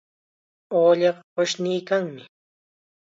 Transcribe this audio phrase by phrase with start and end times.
[0.79, 2.21] Ullaqa qushniykanmi.